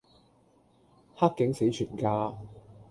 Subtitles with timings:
[1.13, 2.35] 黑警死全家